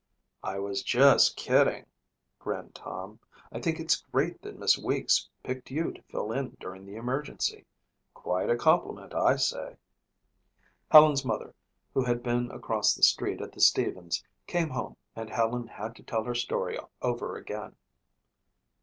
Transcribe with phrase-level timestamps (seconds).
[0.41, 1.85] "I was just kidding,"
[2.39, 3.19] grinned Tom.
[3.51, 7.67] "I think it's great that Miss Weeks picked you to fill in during the emergency.
[8.15, 9.75] Quite a compliment, I say."
[10.89, 11.53] Helen's mother,
[11.93, 16.01] who had been across the street at the Stevens', came home and Helen had to
[16.01, 17.75] tell her story over again.